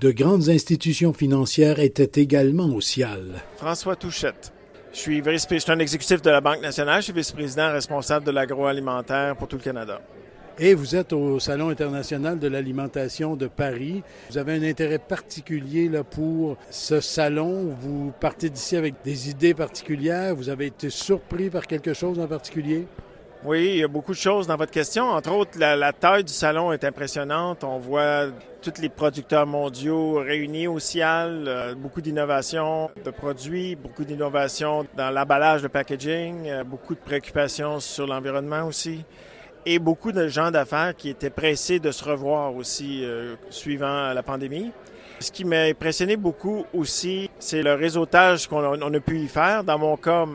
De 0.00 0.12
grandes 0.12 0.48
institutions 0.48 1.12
financières 1.12 1.80
étaient 1.80 2.20
également 2.20 2.66
au 2.66 2.80
CIAL. 2.80 3.42
François 3.56 3.96
Touchette. 3.96 4.52
Je 4.92 4.98
suis, 4.98 5.22
je 5.24 5.58
suis 5.58 5.72
un 5.72 5.78
exécutif 5.80 6.22
de 6.22 6.30
la 6.30 6.40
Banque 6.40 6.62
nationale. 6.62 7.00
Je 7.00 7.06
suis 7.06 7.12
vice-président 7.12 7.72
responsable 7.72 8.24
de 8.24 8.30
l'agroalimentaire 8.30 9.34
pour 9.34 9.48
tout 9.48 9.56
le 9.56 9.62
Canada. 9.62 10.00
Et 10.56 10.74
vous 10.74 10.94
êtes 10.94 11.12
au 11.12 11.40
Salon 11.40 11.70
international 11.70 12.38
de 12.38 12.46
l'alimentation 12.46 13.34
de 13.34 13.48
Paris. 13.48 14.04
Vous 14.30 14.38
avez 14.38 14.52
un 14.52 14.62
intérêt 14.62 15.00
particulier 15.00 15.88
là, 15.88 16.04
pour 16.04 16.56
ce 16.70 17.00
salon. 17.00 17.74
Vous 17.80 18.12
partez 18.20 18.50
d'ici 18.50 18.76
avec 18.76 18.94
des 19.04 19.30
idées 19.30 19.54
particulières. 19.54 20.32
Vous 20.36 20.48
avez 20.48 20.66
été 20.66 20.90
surpris 20.90 21.50
par 21.50 21.66
quelque 21.66 21.92
chose 21.92 22.20
en 22.20 22.28
particulier? 22.28 22.86
Oui, 23.44 23.68
il 23.74 23.76
y 23.78 23.84
a 23.84 23.88
beaucoup 23.88 24.12
de 24.12 24.18
choses 24.18 24.48
dans 24.48 24.56
votre 24.56 24.72
question. 24.72 25.04
Entre 25.04 25.30
autres, 25.30 25.58
la, 25.58 25.92
taille 25.92 26.24
du 26.24 26.32
salon 26.32 26.72
est 26.72 26.82
impressionnante. 26.82 27.62
On 27.62 27.78
voit 27.78 28.26
tous 28.60 28.80
les 28.82 28.88
producteurs 28.88 29.46
mondiaux 29.46 30.14
réunis 30.14 30.66
au 30.66 30.80
CIAL, 30.80 31.44
euh, 31.46 31.74
beaucoup 31.76 32.00
d'innovations 32.00 32.90
de 33.04 33.10
produits, 33.12 33.76
beaucoup 33.76 34.04
d'innovations 34.04 34.84
dans 34.96 35.10
l'emballage, 35.10 35.62
de 35.62 35.68
packaging, 35.68 36.48
euh, 36.48 36.64
beaucoup 36.64 36.96
de 36.96 37.00
préoccupations 37.00 37.78
sur 37.78 38.08
l'environnement 38.08 38.64
aussi 38.64 39.04
et 39.64 39.78
beaucoup 39.78 40.10
de 40.10 40.26
gens 40.26 40.50
d'affaires 40.50 40.96
qui 40.96 41.10
étaient 41.10 41.30
pressés 41.30 41.78
de 41.78 41.92
se 41.92 42.02
revoir 42.02 42.56
aussi 42.56 43.04
euh, 43.04 43.36
suivant 43.50 44.12
la 44.12 44.22
pandémie. 44.24 44.72
Ce 45.20 45.30
qui 45.30 45.44
m'a 45.44 45.62
impressionné 45.62 46.16
beaucoup 46.16 46.64
aussi, 46.72 47.27
c'est 47.38 47.62
le 47.62 47.74
réseautage 47.74 48.48
qu'on 48.48 48.62
a, 48.62 49.00
pu 49.00 49.20
y 49.20 49.28
faire. 49.28 49.64
Dans 49.64 49.78
mon 49.78 49.96
cas, 49.96 50.26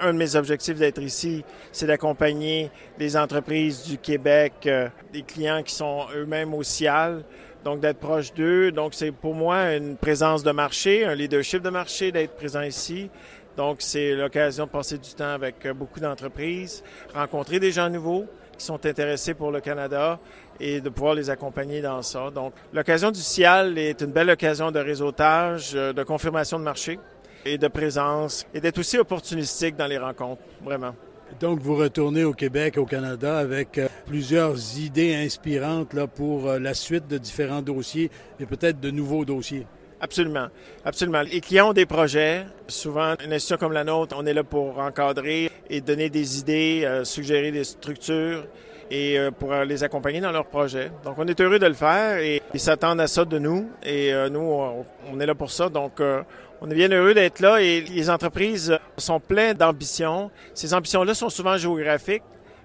un 0.00 0.12
de 0.12 0.18
mes 0.18 0.36
objectifs 0.36 0.78
d'être 0.78 1.02
ici, 1.02 1.44
c'est 1.72 1.86
d'accompagner 1.86 2.70
les 2.98 3.16
entreprises 3.16 3.84
du 3.84 3.98
Québec, 3.98 4.52
euh, 4.66 4.88
des 5.12 5.22
clients 5.22 5.62
qui 5.62 5.74
sont 5.74 6.06
eux-mêmes 6.14 6.54
au 6.54 6.62
CIAL, 6.62 7.24
donc 7.64 7.80
d'être 7.80 7.98
proche 7.98 8.32
d'eux. 8.34 8.70
Donc 8.70 8.94
c'est 8.94 9.10
pour 9.10 9.34
moi 9.34 9.74
une 9.74 9.96
présence 9.96 10.42
de 10.42 10.52
marché, 10.52 11.04
un 11.04 11.14
leadership 11.14 11.62
de 11.62 11.70
marché, 11.70 12.12
d'être 12.12 12.36
présent 12.36 12.62
ici. 12.62 13.10
Donc 13.56 13.76
c'est 13.80 14.14
l'occasion 14.14 14.66
de 14.66 14.70
passer 14.70 14.98
du 14.98 15.10
temps 15.14 15.32
avec 15.32 15.66
euh, 15.66 15.74
beaucoup 15.74 16.00
d'entreprises, 16.00 16.82
rencontrer 17.14 17.58
des 17.60 17.72
gens 17.72 17.88
nouveaux 17.90 18.26
qui 18.56 18.64
sont 18.64 18.84
intéressés 18.86 19.34
pour 19.34 19.50
le 19.50 19.60
Canada 19.60 20.18
et 20.60 20.80
de 20.80 20.88
pouvoir 20.88 21.14
les 21.14 21.30
accompagner 21.30 21.80
dans 21.80 22.02
ça. 22.02 22.30
Donc, 22.30 22.54
l'occasion 22.72 23.10
du 23.10 23.20
CIAL 23.20 23.78
est 23.78 24.00
une 24.00 24.12
belle 24.12 24.30
occasion 24.30 24.70
de 24.70 24.78
réseautage, 24.78 25.72
euh, 25.74 25.92
de 25.92 26.02
confirmation 26.02 26.58
de 26.58 26.64
marché 26.64 26.98
et 27.44 27.58
de 27.58 27.68
présence 27.68 28.46
et 28.54 28.60
d'être 28.60 28.78
aussi 28.78 28.98
opportunistique 28.98 29.76
dans 29.76 29.86
les 29.86 29.98
rencontres, 29.98 30.42
vraiment. 30.62 30.94
Donc, 31.40 31.58
vous 31.60 31.74
retournez 31.74 32.24
au 32.24 32.32
Québec, 32.32 32.78
au 32.78 32.84
Canada, 32.84 33.38
avec 33.38 33.78
euh, 33.78 33.88
plusieurs 34.06 34.78
idées 34.78 35.14
inspirantes 35.14 35.94
pour 36.14 36.48
euh, 36.48 36.58
la 36.58 36.74
suite 36.74 37.08
de 37.08 37.18
différents 37.18 37.62
dossiers 37.62 38.10
et 38.38 38.46
peut-être 38.46 38.78
de 38.78 38.90
nouveaux 38.90 39.24
dossiers. 39.24 39.66
Absolument. 40.00 40.48
Absolument. 40.84 41.22
Les 41.22 41.40
clients 41.40 41.70
ont 41.70 41.72
des 41.72 41.86
projets. 41.86 42.44
Souvent, 42.68 43.14
une 43.24 43.32
institution 43.32 43.56
comme 43.56 43.72
la 43.72 43.84
nôtre, 43.84 44.14
on 44.18 44.26
est 44.26 44.34
là 44.34 44.44
pour 44.44 44.78
encadrer 44.78 45.50
et 45.70 45.80
donner 45.80 46.10
des 46.10 46.38
idées, 46.38 47.02
suggérer 47.04 47.50
des 47.52 47.64
structures 47.64 48.44
et 48.90 49.18
euh, 49.18 49.30
pour 49.30 49.52
les 49.52 49.84
accompagner 49.84 50.20
dans 50.20 50.32
leurs 50.32 50.46
projets. 50.46 50.90
Donc, 51.04 51.14
on 51.18 51.26
est 51.26 51.40
heureux 51.40 51.58
de 51.58 51.66
le 51.66 51.74
faire 51.74 52.18
et 52.18 52.42
ils 52.52 52.60
s'attendent 52.60 53.00
à 53.00 53.06
ça 53.06 53.24
de 53.24 53.38
nous 53.38 53.68
et 53.82 54.12
euh, 54.12 54.28
nous, 54.28 54.40
on 54.40 55.20
est 55.20 55.26
là 55.26 55.34
pour 55.34 55.50
ça. 55.50 55.68
Donc, 55.68 56.00
euh, 56.00 56.22
on 56.60 56.70
est 56.70 56.74
bien 56.74 56.90
heureux 56.90 57.14
d'être 57.14 57.40
là 57.40 57.60
et 57.60 57.80
les 57.80 58.10
entreprises 58.10 58.78
sont 58.96 59.20
pleines 59.20 59.56
d'ambitions. 59.56 60.30
Ces 60.54 60.72
ambitions-là 60.74 61.14
sont 61.14 61.28
souvent 61.28 61.56
géographiques 61.56 62.22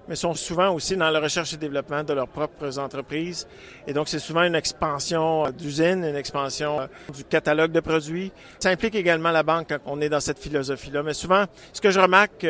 mais 0.09 0.15
sont 0.15 0.33
souvent 0.33 0.73
aussi 0.73 0.97
dans 0.97 1.09
la 1.09 1.19
recherche 1.19 1.53
et 1.53 1.57
développement 1.57 2.03
de 2.03 2.13
leurs 2.13 2.27
propres 2.27 2.79
entreprises. 2.79 3.47
Et 3.87 3.93
donc, 3.93 4.09
c'est 4.09 4.19
souvent 4.19 4.43
une 4.43 4.55
expansion 4.55 5.49
d'usines, 5.51 6.03
une 6.03 6.15
expansion 6.15 6.89
du 7.15 7.23
catalogue 7.23 7.71
de 7.71 7.79
produits. 7.79 8.31
Ça 8.59 8.69
implique 8.69 8.95
également 8.95 9.31
la 9.31 9.43
banque 9.43 9.67
quand 9.69 9.79
on 9.85 10.01
est 10.01 10.09
dans 10.09 10.19
cette 10.19 10.39
philosophie-là. 10.39 11.03
Mais 11.03 11.13
souvent, 11.13 11.45
ce 11.71 11.79
que 11.79 11.91
je 11.91 11.99
remarque 11.99 12.45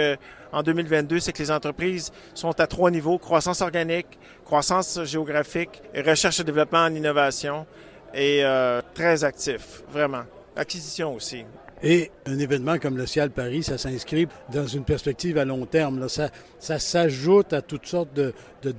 en 0.51 0.63
2022, 0.63 1.19
c'est 1.19 1.33
que 1.33 1.39
les 1.43 1.51
entreprises 1.51 2.11
sont 2.33 2.57
à 2.59 2.65
trois 2.65 2.89
niveaux, 2.89 3.17
croissance 3.17 3.61
organique, 3.61 4.17
croissance 4.45 5.03
géographique, 5.03 5.81
recherche 5.95 6.39
et 6.39 6.43
développement 6.43 6.85
en 6.85 6.95
innovation, 6.95 7.67
et 8.13 8.41
euh, 8.43 8.81
très 8.93 9.23
actifs, 9.23 9.83
vraiment. 9.91 10.23
Acquisition 10.55 11.13
aussi. 11.13 11.45
Et 11.81 12.11
un 12.25 12.37
événement 12.39 12.77
comme 12.77 12.97
le 12.97 13.05
Cial 13.05 13.29
Paris, 13.29 13.63
ça 13.63 13.77
s'inscrit 13.77 14.27
dans 14.51 14.67
une 14.67 14.83
perspective 14.83 15.37
à 15.37 15.45
long 15.45 15.65
terme. 15.65 16.09
Ça, 16.09 16.29
ça 16.59 16.77
s'ajoute 16.77 17.53
à 17.53 17.61
toutes 17.61 17.85
sortes 17.85 18.13
de, 18.13 18.33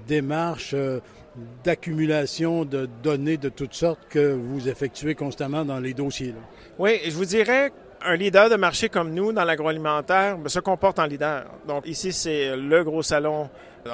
démarches 0.06 0.74
euh, 0.74 1.00
d'accumulation 1.64 2.64
de 2.64 2.88
données 3.02 3.38
de 3.38 3.48
toutes 3.48 3.74
sortes 3.74 4.00
que 4.10 4.32
vous 4.32 4.68
effectuez 4.68 5.14
constamment 5.14 5.64
dans 5.64 5.80
les 5.80 5.94
dossiers. 5.94 6.34
Oui, 6.78 7.00
je 7.04 7.12
vous 7.12 7.24
dirais 7.24 7.72
un 8.02 8.16
leader 8.16 8.48
de 8.50 8.56
marché 8.56 8.88
comme 8.88 9.12
nous 9.12 9.32
dans 9.32 9.44
l'agroalimentaire 9.44 10.38
ben, 10.38 10.48
se 10.48 10.60
comporte 10.60 10.98
en 10.98 11.06
leader. 11.06 11.46
Donc 11.66 11.86
ici, 11.86 12.12
c'est 12.12 12.56
le 12.56 12.84
gros 12.84 13.02
salon 13.02 13.48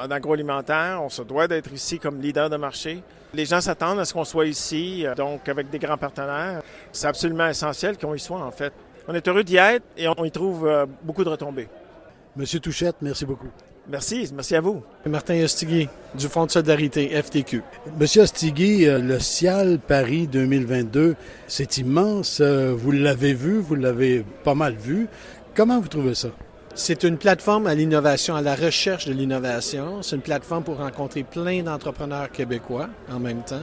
d'agroalimentaire. 0.09 1.01
On 1.03 1.09
se 1.09 1.23
doit 1.23 1.47
d'être 1.47 1.73
ici 1.73 1.99
comme 1.99 2.21
leader 2.21 2.51
de 2.51 2.57
marché. 2.57 3.03
Les 3.35 3.45
gens 3.45 3.61
s'attendent 3.61 3.99
à 3.99 4.05
ce 4.05 4.15
qu'on 4.15 4.25
soit 4.25 4.47
ici, 4.47 5.07
euh, 5.07 5.15
donc 5.15 5.49
avec 5.49 5.69
des 5.71 5.79
grands 5.79 5.99
partenaires. 5.99 6.63
C'est 6.93 7.07
absolument 7.07 7.49
essentiel 7.49 7.99
qu'on 7.99 8.15
y 8.15 8.21
soit, 8.21 8.41
en 8.41 8.51
fait. 8.51 8.73
On 9.09 9.15
est 9.15 9.27
heureux 9.29 9.45
d'y 9.45 9.57
être 9.57 9.85
et 9.97 10.09
on 10.09 10.25
y 10.25 10.31
trouve 10.31 10.67
euh, 10.67 10.87
beaucoup 11.03 11.23
de 11.23 11.29
retombées. 11.29 11.69
Monsieur 12.35 12.61
Touchette, 12.61 12.97
merci 13.01 13.25
beaucoup. 13.25 13.49
Merci, 13.89 14.29
merci 14.35 14.57
à 14.57 14.61
vous. 14.61 14.83
Martin 15.07 15.41
Ostigui, 15.45 15.89
du 16.15 16.27
Fonds 16.27 16.47
de 16.47 16.51
solidarité 16.51 17.09
FTQ. 17.23 17.63
Monsieur 18.01 18.23
Ostigui, 18.23 18.87
euh, 18.87 18.99
le 18.99 19.21
CIAL 19.21 19.79
Paris 19.79 20.27
2022, 20.27 21.15
c'est 21.47 21.79
immense. 21.79 22.41
Vous 22.41 22.91
l'avez 22.91 23.33
vu, 23.33 23.59
vous 23.59 23.77
l'avez 23.77 24.25
pas 24.43 24.57
mal 24.57 24.75
vu. 24.75 25.07
Comment 25.55 25.81
vous 25.81 25.89
trouvez 25.89 26.15
ça? 26.15 26.29
C'est 26.75 27.05
une 27.05 27.17
plateforme 27.17 27.69
à 27.69 27.75
l'innovation, 27.75 28.35
à 28.35 28.43
la 28.43 28.55
recherche 28.55 29.07
de 29.07 29.13
l'innovation. 29.13 30.03
C'est 30.03 30.17
une 30.17 30.23
plateforme 30.23 30.65
pour 30.65 30.79
rencontrer 30.79 31.23
plein 31.23 31.63
d'entrepreneurs 31.63 32.31
québécois 32.31 32.89
en 33.11 33.21
même 33.21 33.43
temps 33.45 33.63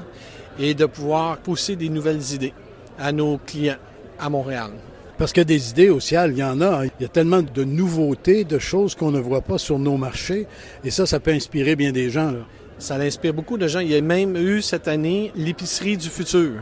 et 0.58 0.74
de 0.74 0.86
pouvoir 0.86 1.38
pousser 1.38 1.76
des 1.76 1.90
nouvelles 1.90 2.34
idées 2.34 2.54
à 2.98 3.12
nos 3.12 3.38
clients 3.38 3.76
à 4.20 4.30
Montréal. 4.30 4.72
Parce 5.18 5.32
que 5.32 5.42
des 5.42 5.70
idées 5.70 5.90
au 5.90 6.00
ciel, 6.00 6.32
il 6.32 6.40
y 6.40 6.44
en 6.44 6.60
a. 6.62 6.84
Hein. 6.84 6.88
Il 7.00 7.04
y 7.04 7.06
a 7.06 7.10
tellement 7.10 7.42
de 7.42 7.64
nouveautés, 7.64 8.44
de 8.44 8.58
choses 8.58 8.96
qu'on 8.96 9.12
ne 9.12 9.20
voit 9.20 9.42
pas 9.42 9.58
sur 9.58 9.78
nos 9.78 9.98
marchés. 9.98 10.48
Et 10.84 10.92
ça, 10.92 11.06
ça 11.06 11.20
peut 11.20 11.32
inspirer 11.32 11.76
bien 11.76 11.92
des 11.92 12.10
gens. 12.10 12.34
Ça 12.80 12.96
inspire 12.96 13.34
beaucoup 13.34 13.58
de 13.58 13.68
gens. 13.68 13.80
Il 13.80 13.90
y 13.90 13.96
a 13.96 14.02
même 14.02 14.36
eu 14.36 14.62
cette 14.62 14.88
année 14.88 15.32
l'épicerie 15.36 15.98
du 15.98 16.10
futur. 16.10 16.62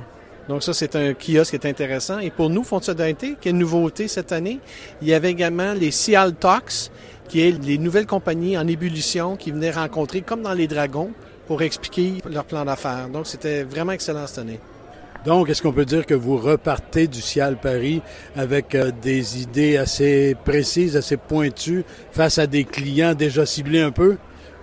Donc 0.49 0.63
ça, 0.63 0.73
c'est 0.73 0.95
un 0.95 1.13
kiosque 1.13 1.51
qui 1.51 1.55
est 1.55 1.65
intéressant. 1.65 2.19
Et 2.19 2.29
pour 2.29 2.49
nous, 2.49 2.63
Fonds 2.63 2.79
de 2.79 3.35
quelle 3.39 3.57
nouveauté 3.57 4.07
cette 4.07 4.31
année? 4.31 4.59
Il 5.01 5.07
y 5.07 5.13
avait 5.13 5.31
également 5.31 5.73
les 5.73 5.91
Cial 5.91 6.33
Talks, 6.33 6.91
qui 7.29 7.41
est 7.41 7.63
les 7.63 7.77
nouvelles 7.77 8.05
compagnies 8.05 8.57
en 8.57 8.67
ébullition 8.67 9.37
qui 9.37 9.51
venaient 9.51 9.71
rencontrer, 9.71 10.21
comme 10.21 10.41
dans 10.41 10.53
les 10.53 10.67
Dragons, 10.67 11.11
pour 11.47 11.61
expliquer 11.61 12.15
leur 12.29 12.43
plan 12.43 12.65
d'affaires. 12.65 13.07
Donc 13.07 13.27
c'était 13.27 13.63
vraiment 13.63 13.93
excellent 13.93 14.27
cette 14.27 14.39
année. 14.39 14.59
Donc, 15.25 15.49
est-ce 15.49 15.61
qu'on 15.61 15.71
peut 15.71 15.85
dire 15.85 16.05
que 16.05 16.15
vous 16.15 16.37
repartez 16.37 17.07
du 17.07 17.21
Cial 17.21 17.57
Paris 17.57 18.01
avec 18.35 18.73
euh, 18.73 18.91
des 19.01 19.41
idées 19.41 19.77
assez 19.77 20.35
précises, 20.43 20.97
assez 20.97 21.17
pointues 21.17 21.83
face 22.11 22.39
à 22.39 22.47
des 22.47 22.63
clients 22.63 23.13
déjà 23.13 23.45
ciblés 23.45 23.81
un 23.81 23.91
peu? 23.91 24.17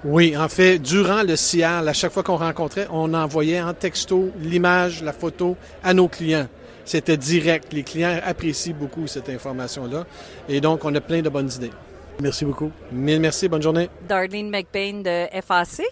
Oui, 0.04 0.36
en 0.36 0.48
fait, 0.48 0.78
durant 0.78 1.22
le 1.22 1.36
Cial, 1.36 1.88
à 1.88 1.92
chaque 1.92 2.12
fois 2.12 2.22
qu'on 2.22 2.36
rencontrait, 2.36 2.88
on 2.90 3.14
envoyait 3.14 3.60
en 3.60 3.72
texto 3.72 4.30
l'image, 4.40 5.02
la 5.02 5.12
photo 5.12 5.56
à 5.82 5.94
nos 5.94 6.08
clients. 6.08 6.48
C'était 6.84 7.16
direct. 7.16 7.72
Les 7.72 7.82
clients 7.82 8.18
apprécient 8.24 8.74
beaucoup 8.74 9.06
cette 9.06 9.28
information-là. 9.28 10.06
Et 10.48 10.60
donc, 10.60 10.84
on 10.84 10.94
a 10.94 11.00
plein 11.00 11.22
de 11.22 11.28
bonnes 11.28 11.50
idées. 11.54 11.72
Merci 12.20 12.44
beaucoup. 12.44 12.72
Mille 12.90 13.20
merci. 13.20 13.48
Bonne 13.48 13.62
journée. 13.62 13.88
Darlene 14.08 14.50
McBain 14.50 15.02
de 15.02 15.40
FAC. 15.40 15.82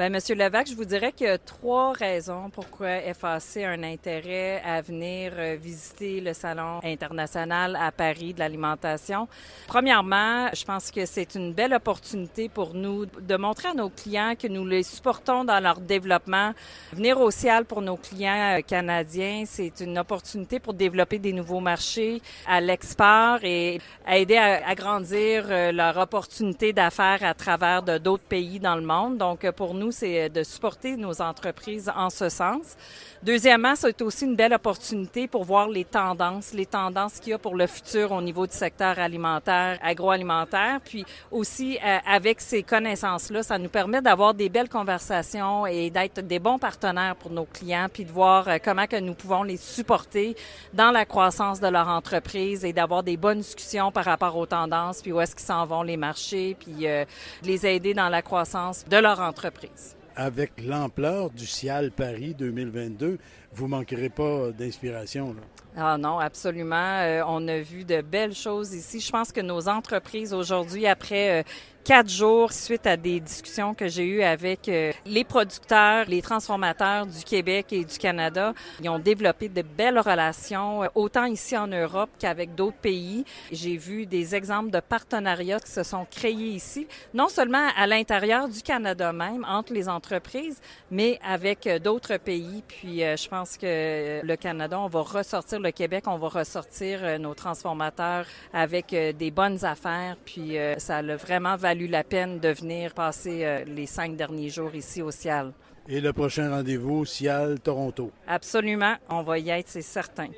Bien, 0.00 0.08
Monsieur 0.08 0.34
Levac, 0.34 0.66
je 0.66 0.74
vous 0.74 0.86
dirais 0.86 1.12
qu'il 1.12 1.26
y 1.26 1.28
a 1.28 1.36
trois 1.36 1.92
raisons 1.92 2.48
pourquoi 2.48 3.00
FAC 3.12 3.58
a 3.58 3.68
un 3.68 3.82
intérêt 3.82 4.62
à 4.64 4.80
venir 4.80 5.32
euh, 5.36 5.58
visiter 5.60 6.22
le 6.22 6.32
Salon 6.32 6.80
international 6.82 7.76
à 7.78 7.92
Paris 7.92 8.32
de 8.32 8.38
l'alimentation. 8.38 9.28
Premièrement, 9.66 10.48
je 10.54 10.64
pense 10.64 10.90
que 10.90 11.04
c'est 11.04 11.34
une 11.34 11.52
belle 11.52 11.74
opportunité 11.74 12.48
pour 12.48 12.72
nous 12.72 13.04
de 13.04 13.36
montrer 13.36 13.68
à 13.68 13.74
nos 13.74 13.90
clients 13.90 14.36
que 14.40 14.48
nous 14.48 14.64
les 14.64 14.84
supportons 14.84 15.44
dans 15.44 15.60
leur 15.60 15.80
développement. 15.80 16.54
Venir 16.94 17.20
au 17.20 17.30
CIAL 17.30 17.66
pour 17.66 17.82
nos 17.82 17.98
clients 17.98 18.56
euh, 18.56 18.62
canadiens, 18.62 19.42
c'est 19.44 19.80
une 19.80 19.98
opportunité 19.98 20.60
pour 20.60 20.72
développer 20.72 21.18
des 21.18 21.34
nouveaux 21.34 21.60
marchés 21.60 22.22
à 22.46 22.62
l'export 22.62 23.40
et 23.42 23.82
aider 24.08 24.38
à 24.38 24.66
agrandir 24.66 25.44
euh, 25.50 25.72
leur 25.72 25.98
opportunité 25.98 26.72
d'affaires 26.72 27.22
à 27.22 27.34
travers 27.34 27.82
d'autres 27.82 28.24
pays 28.24 28.58
dans 28.60 28.76
le 28.76 28.80
monde. 28.80 29.18
Donc, 29.18 29.50
pour 29.50 29.74
nous, 29.74 29.89
c'est 29.90 30.28
de 30.28 30.42
supporter 30.42 30.96
nos 30.96 31.20
entreprises 31.20 31.90
en 31.94 32.10
ce 32.10 32.28
sens. 32.28 32.76
Deuxièmement, 33.22 33.74
c'est 33.76 34.00
aussi 34.00 34.24
une 34.24 34.34
belle 34.34 34.54
opportunité 34.54 35.28
pour 35.28 35.44
voir 35.44 35.68
les 35.68 35.84
tendances, 35.84 36.54
les 36.54 36.64
tendances 36.64 37.20
qu'il 37.20 37.32
y 37.32 37.34
a 37.34 37.38
pour 37.38 37.54
le 37.54 37.66
futur 37.66 38.12
au 38.12 38.22
niveau 38.22 38.46
du 38.46 38.54
secteur 38.54 38.98
alimentaire, 38.98 39.78
agroalimentaire. 39.82 40.80
Puis 40.82 41.04
aussi, 41.30 41.78
euh, 41.84 41.98
avec 42.06 42.40
ces 42.40 42.62
connaissances-là, 42.62 43.42
ça 43.42 43.58
nous 43.58 43.68
permet 43.68 44.00
d'avoir 44.00 44.32
des 44.32 44.48
belles 44.48 44.70
conversations 44.70 45.66
et 45.66 45.90
d'être 45.90 46.20
des 46.20 46.38
bons 46.38 46.58
partenaires 46.58 47.14
pour 47.14 47.30
nos 47.30 47.44
clients, 47.44 47.88
puis 47.92 48.06
de 48.06 48.10
voir 48.10 48.48
euh, 48.48 48.56
comment 48.62 48.86
que 48.86 48.98
nous 48.98 49.14
pouvons 49.14 49.42
les 49.42 49.58
supporter 49.58 50.34
dans 50.72 50.90
la 50.90 51.04
croissance 51.04 51.60
de 51.60 51.68
leur 51.68 51.88
entreprise 51.88 52.64
et 52.64 52.72
d'avoir 52.72 53.02
des 53.02 53.18
bonnes 53.18 53.40
discussions 53.40 53.92
par 53.92 54.06
rapport 54.06 54.34
aux 54.36 54.46
tendances, 54.46 55.02
puis 55.02 55.12
où 55.12 55.20
est-ce 55.20 55.36
qu'ils 55.36 55.44
s'en 55.44 55.66
vont 55.66 55.82
les 55.82 55.98
marchés, 55.98 56.56
puis 56.58 56.86
euh, 56.86 57.04
les 57.42 57.66
aider 57.66 57.92
dans 57.92 58.08
la 58.08 58.22
croissance 58.22 58.84
de 58.88 58.96
leur 58.96 59.20
entreprise 59.20 59.79
avec 60.16 60.52
l'ampleur 60.62 61.30
du 61.30 61.46
CIAL 61.46 61.90
Paris 61.90 62.34
2022, 62.38 63.18
vous 63.52 63.68
manquerez 63.68 64.08
pas 64.08 64.50
d'inspiration. 64.52 65.34
Ah 65.76 65.96
non, 65.96 66.18
absolument. 66.18 66.98
Euh, 67.00 67.22
on 67.26 67.46
a 67.46 67.60
vu 67.60 67.84
de 67.84 68.00
belles 68.00 68.34
choses 68.34 68.74
ici. 68.74 68.98
Je 68.98 69.10
pense 69.10 69.30
que 69.30 69.40
nos 69.40 69.68
entreprises 69.68 70.34
aujourd'hui, 70.34 70.86
après 70.86 71.40
euh, 71.40 71.42
quatre 71.84 72.10
jours 72.10 72.52
suite 72.52 72.86
à 72.86 72.96
des 72.96 73.20
discussions 73.20 73.74
que 73.74 73.88
j'ai 73.88 74.04
eues 74.04 74.22
avec 74.22 74.68
euh, 74.68 74.92
les 75.06 75.24
producteurs, 75.24 76.06
les 76.08 76.22
transformateurs 76.22 77.06
du 77.06 77.22
Québec 77.24 77.66
et 77.72 77.84
du 77.84 77.98
Canada. 77.98 78.52
Ils 78.82 78.88
ont 78.88 78.98
développé 78.98 79.48
de 79.48 79.62
belles 79.62 79.98
relations, 79.98 80.82
euh, 80.82 80.88
autant 80.94 81.24
ici 81.24 81.56
en 81.56 81.68
Europe 81.68 82.10
qu'avec 82.18 82.54
d'autres 82.54 82.76
pays. 82.76 83.24
J'ai 83.52 83.76
vu 83.76 84.06
des 84.06 84.34
exemples 84.34 84.70
de 84.70 84.80
partenariats 84.80 85.60
qui 85.60 85.70
se 85.70 85.84
sont 85.84 86.06
créés 86.10 86.34
ici, 86.34 86.86
non 87.14 87.28
seulement 87.28 87.68
à 87.76 87.86
l'intérieur 87.86 88.48
du 88.48 88.60
Canada 88.62 89.12
même, 89.12 89.46
entre 89.48 89.72
les 89.72 89.88
entreprises, 89.88 90.60
mais 90.90 91.18
avec 91.26 91.68
d'autres 91.82 92.16
pays. 92.16 92.62
Puis 92.66 93.00
je 93.00 93.28
pense 93.28 93.56
que 93.56 94.24
le 94.24 94.36
Canada, 94.36 94.78
on 94.78 94.88
va 94.88 95.02
ressortir 95.02 95.59
le 95.60 95.70
Québec, 95.70 96.04
on 96.06 96.18
va 96.18 96.28
ressortir 96.28 97.18
nos 97.18 97.34
transformateurs 97.34 98.26
avec 98.52 98.90
des 98.90 99.30
bonnes 99.30 99.64
affaires. 99.64 100.16
Puis 100.24 100.56
ça 100.78 100.98
a 100.98 101.16
vraiment 101.16 101.56
valu 101.56 101.86
la 101.86 102.04
peine 102.04 102.40
de 102.40 102.48
venir 102.48 102.94
passer 102.94 103.44
euh, 103.44 103.64
les 103.64 103.86
cinq 103.86 104.16
derniers 104.16 104.48
jours 104.48 104.74
ici 104.74 105.02
au 105.02 105.10
Cial. 105.10 105.52
Et 105.88 106.00
le 106.00 106.12
prochain 106.12 106.50
rendez-vous, 106.50 107.04
Cial, 107.04 107.58
Toronto. 107.60 108.10
Absolument, 108.26 108.94
on 109.08 109.22
va 109.22 109.38
y 109.38 109.50
être, 109.50 109.68
c'est 109.68 109.82
certain. 109.82 110.28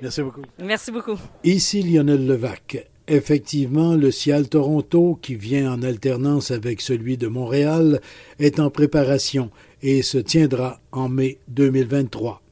Merci 0.00 0.22
beaucoup. 0.22 0.42
Merci 0.58 0.92
beaucoup. 0.92 1.18
Ici 1.44 1.82
Lionel 1.82 2.26
Levac. 2.26 2.88
Effectivement, 3.06 3.94
le 3.94 4.10
Cial 4.10 4.48
Toronto, 4.48 5.18
qui 5.20 5.34
vient 5.34 5.72
en 5.72 5.82
alternance 5.82 6.50
avec 6.50 6.80
celui 6.80 7.16
de 7.16 7.26
Montréal, 7.26 8.00
est 8.38 8.60
en 8.60 8.70
préparation 8.70 9.50
et 9.82 10.02
se 10.02 10.18
tiendra 10.18 10.80
en 10.92 11.08
mai 11.08 11.38
2023. 11.48 12.42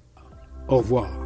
Au 0.69 0.79
revoir. 0.79 1.26